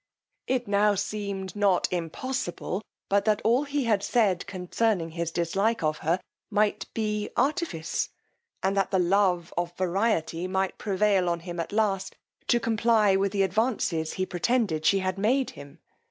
[0.47, 5.99] It now seemed not impossible, but that all he had said concerning his dislike of
[5.99, 8.09] her might be artifice;
[8.63, 12.15] and that the love of variety might prevail on him at last
[12.47, 15.77] to comply with the advances he pretended she had made him.